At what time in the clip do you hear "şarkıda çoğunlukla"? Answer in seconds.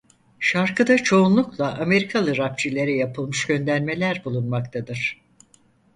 0.39-1.73